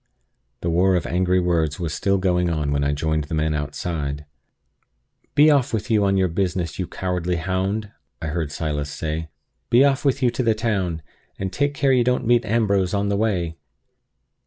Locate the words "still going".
1.93-2.49